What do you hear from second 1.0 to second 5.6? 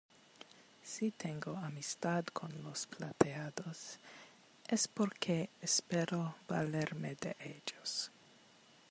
tengo amistad con los plateados, es porque